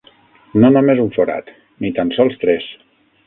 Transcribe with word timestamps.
No 0.63 0.71
només 0.77 1.01
un 1.03 1.11
forat, 1.17 1.53
ni 1.85 1.93
tan 1.99 2.13
sols 2.17 2.39
tres. 2.45 2.69